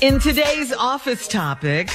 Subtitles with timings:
[0.00, 1.90] In today's office topic,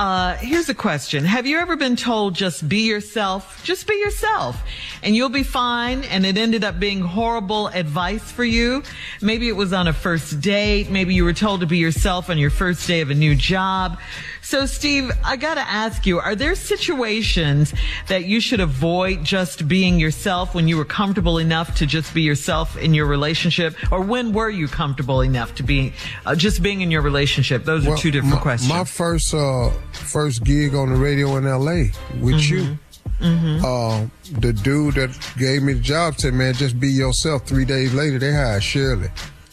[0.00, 1.26] uh, here's a question.
[1.26, 3.62] Have you ever been told just be yourself?
[3.64, 4.56] Just be yourself
[5.02, 6.04] and you'll be fine.
[6.04, 8.82] And it ended up being horrible advice for you.
[9.20, 10.88] Maybe it was on a first date.
[10.88, 13.98] Maybe you were told to be yourself on your first day of a new job.
[14.42, 17.74] So Steve, I gotta ask you, are there situations
[18.08, 22.22] that you should avoid just being yourself when you were comfortable enough to just be
[22.22, 23.76] yourself in your relationship?
[23.92, 25.92] Or when were you comfortable enough to be
[26.24, 27.64] uh, just being in your relationship?
[27.64, 28.72] Those are Well, two different my, questions.
[28.72, 31.90] My first uh, first gig on the radio in L.A.
[32.20, 32.78] with you.
[33.20, 33.64] Mm-hmm.
[33.64, 34.06] Uh,
[34.40, 38.18] the dude that gave me the job said, "Man, just be yourself." Three days later,
[38.18, 39.10] they hired Shirley.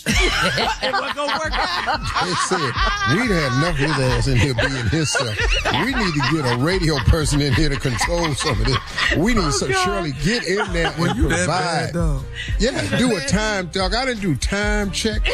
[0.09, 1.99] it wasn't gonna work out.
[2.23, 2.71] They said
[3.13, 5.37] we'd had enough of his ass in here being himself.
[5.83, 8.77] We need to get a radio person in here to control some of this.
[9.17, 11.93] We need some Shirley get in there and you that provide.
[11.93, 12.21] bad.
[12.59, 13.93] Yeah, do a time dog.
[13.93, 15.27] I didn't do time check.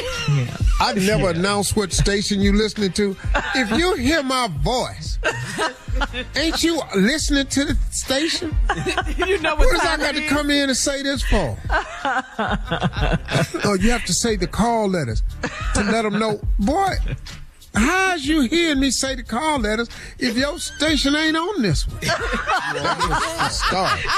[0.79, 3.15] I never announced what station you listening to.
[3.55, 5.17] If you hear my voice,
[6.35, 8.55] ain't you listening to the station?
[9.17, 11.57] you know What what does I got to come in and say this for?
[13.65, 15.23] oh, you have to say the call letters
[15.75, 16.95] to let them know, boy.
[17.75, 19.89] How's you hearing me say the call letters
[20.19, 22.01] if your station ain't on this one?
[23.49, 23.99] Start.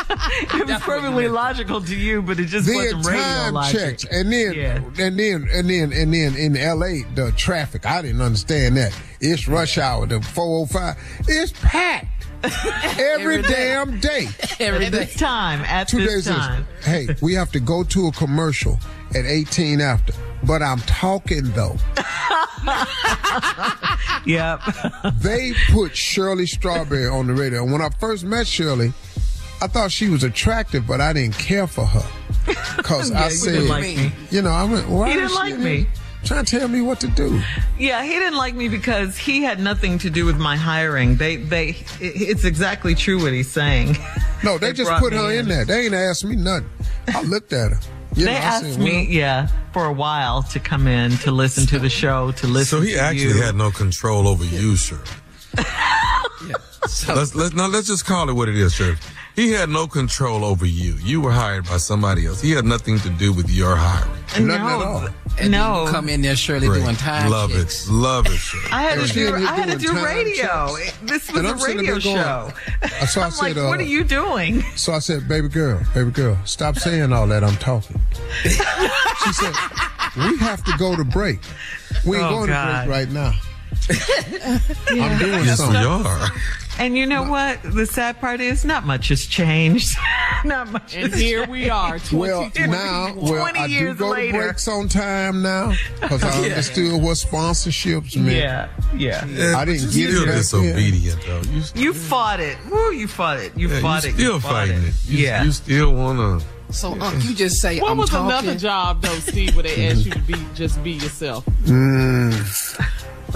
[0.55, 3.79] It was perfectly logical to you, but it just Then wasn't radio time logic.
[3.79, 4.75] checks, and then Yeah.
[4.99, 7.03] and then and then and then in L.A.
[7.15, 7.85] the traffic.
[7.85, 8.93] I didn't understand that.
[9.21, 10.05] It's rush hour.
[10.05, 10.95] The 405.
[11.27, 12.25] It's packed
[12.99, 14.27] every damn day.
[14.59, 14.99] Every At day.
[15.05, 16.35] this time, at Two this days.
[16.35, 18.79] is- Hey, we have to go to a commercial
[19.13, 20.13] at 18 after.
[20.43, 21.77] But I'm talking though.
[24.25, 24.61] Yep.
[25.21, 27.63] They put Shirley Strawberry on the radio.
[27.63, 28.91] And when I first met Shirley,
[29.61, 32.03] I thought she was attractive, but I didn't care for her.
[32.77, 34.11] Because Yeah, I you said, didn't like me.
[34.31, 35.87] you know, I went, why He didn't she like me.
[36.23, 37.39] Trying to tell me what to do.
[37.77, 41.17] Yeah, he didn't like me because he had nothing to do with my hiring.
[41.17, 43.95] They, they, it's exactly true what he's saying.
[44.43, 45.39] No, they, They just put her in.
[45.41, 45.47] in.
[45.49, 45.65] there.
[45.65, 46.67] They ain't asked me nothing.
[47.09, 47.79] I looked at her.
[48.15, 51.79] You They asked me, well, yeah, for a while to come in to listen to
[51.79, 52.79] the show, to listen.
[52.79, 53.41] So he to actually you.
[53.41, 54.99] had no control over you, sir.
[56.87, 58.95] So, Let's let's no, let's just call it what it is, sir.
[59.35, 60.93] He had no control over you.
[61.03, 62.39] You were hired by somebody else.
[62.41, 64.11] He had nothing to do with your hiring.
[64.47, 65.09] Nothing at no, all.
[65.39, 65.85] and no.
[65.85, 66.83] you come in there, Shirley, Great.
[66.83, 67.85] doing time Love checks.
[67.87, 67.91] it.
[67.91, 68.57] Love it, sir.
[68.71, 69.35] I had to do.
[69.35, 70.75] I had to do radio.
[70.77, 70.97] checks.
[71.03, 73.05] This was And a I'm sitting radio there going- show.
[73.07, 74.61] So I I'm said, like, what uh, are you doing?
[74.77, 77.43] So I said, baby girl, baby girl, stop saying all that.
[77.43, 77.99] I'm talking.
[78.43, 78.49] she
[79.33, 79.53] said,
[80.17, 81.39] we have to go to break.
[82.05, 82.83] We ain't Oh, going God.
[82.83, 83.33] to break right now.
[84.89, 85.75] I'm doing Yes, we something.
[86.07, 86.27] are.
[86.77, 87.61] And you know what?
[87.63, 89.95] The sad part is not much has changed.
[90.45, 90.93] not much.
[90.95, 91.51] And has here changed.
[91.51, 94.33] we are, 20, Well, now, well, 20 I do years go later.
[94.33, 98.35] to breaks on time now because I understood what sponsorships meant.
[98.35, 99.25] Yeah, yeah.
[99.25, 101.41] Yeah, I didn't you get it still back disobedient though.
[101.51, 102.57] You, You fought it.
[102.69, 103.55] Woo, you fought it.
[103.57, 104.13] You yeah, fought you it.
[104.15, 104.93] still you fought fighting it.
[105.05, 105.43] You, yeah.
[105.43, 106.41] you still wanna.
[106.71, 108.25] So, Unc, you just say, What I'm was talking.
[108.25, 111.45] another job though, Steve, where they asked you to be just be yourself?
[111.63, 112.33] Mm,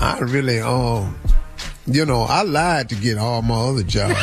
[0.01, 1.17] I really, um,
[1.85, 4.15] you know, I lied to get all my other jobs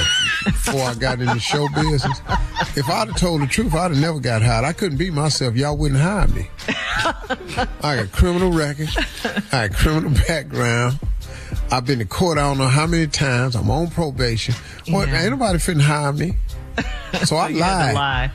[0.44, 2.18] before I got into the show business.
[2.76, 4.64] If I'd have told the truth, I'd have never got hired.
[4.64, 5.54] I couldn't be myself.
[5.56, 6.48] Y'all wouldn't hire me.
[6.68, 8.88] I got criminal record.
[9.52, 10.98] I got criminal background.
[11.70, 13.54] I've been to court I don't know how many times.
[13.56, 14.54] I'm on probation.
[14.88, 15.22] Well, Yeah.
[15.22, 16.36] ain't nobody finna hire me.
[17.24, 17.94] So I lied.
[17.94, 18.30] lie.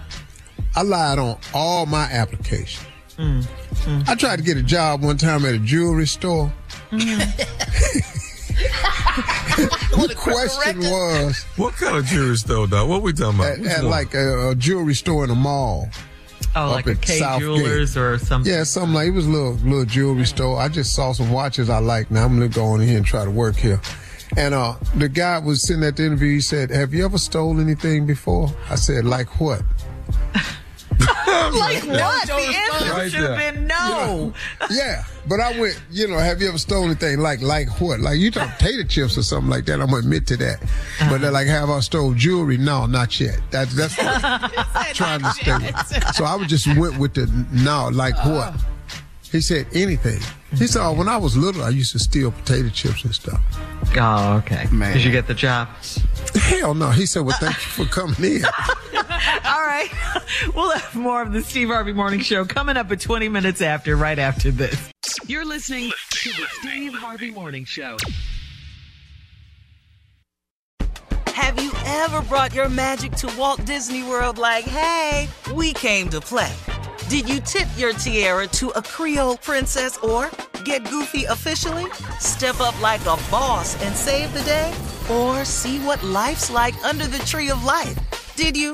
[0.76, 2.86] I lied on all my applications.
[3.18, 6.52] Mm, I tried to get a job one time at a jewelry store.
[10.02, 12.90] the question was What kind of jewelry store, dog?
[12.90, 13.60] What we talking about?
[13.60, 15.90] at, at like a, a jewelry store in a mall.
[16.54, 17.42] Oh, Up like a at Kay Southgate.
[17.48, 18.52] Jewelers or something.
[18.52, 20.60] Yeah, something like it was a little little jewelry store.
[20.60, 22.12] I just saw some watches I like.
[22.12, 23.80] Now I'm gonna go in here and try to work here.
[24.38, 26.34] And uh, the guy was sitting at the interview.
[26.36, 29.62] He said, "Have you ever stole anything before?" I said, "Like what?"
[31.32, 32.28] Like what?
[32.28, 34.34] The answer Right should have been no.
[34.70, 38.00] Yeah, but I went, you know, have you ever stolen anything like like what?
[38.00, 39.80] Like you talk potato chips or something like that.
[39.80, 40.62] I'm gonna admit to that.
[41.10, 42.58] But they're like, have I stole jewelry?
[42.58, 43.40] No, not yet.
[43.52, 44.24] That, that's what
[44.76, 46.02] I'm trying to stay.
[46.14, 48.54] So I would just went with the no, like what?
[49.32, 50.20] He said anything.
[50.58, 53.40] He said, oh, when I was little, I used to steal potato chips and stuff.
[53.96, 54.68] Oh, okay.
[54.72, 54.94] Man.
[54.94, 55.70] Did you get the job?
[56.36, 56.90] Hell no.
[56.90, 58.42] He said, well, thank you for coming in.
[59.46, 59.90] All right.
[60.56, 63.96] We'll have more of the Steve Harvey Morning Show coming up at 20 minutes after,
[63.96, 64.92] right after this.
[65.28, 67.98] You're listening to the Steve Harvey Morning Show.
[71.28, 76.20] Have you ever brought your magic to Walt Disney World like, hey, we came to
[76.20, 76.54] play?
[77.08, 80.32] Did you tip your tiara to a Creole princess or
[80.64, 81.86] get goofy officially?
[82.20, 84.74] Step up like a boss and save the day?
[85.10, 87.98] Or see what life's like under the tree of life?
[88.36, 88.74] Did you?